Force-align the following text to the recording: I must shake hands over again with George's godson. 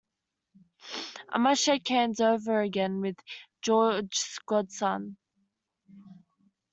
I 1.29 1.37
must 1.37 1.61
shake 1.61 1.89
hands 1.89 2.19
over 2.19 2.59
again 2.61 3.01
with 3.01 3.17
George's 3.61 4.39
godson. 4.47 5.17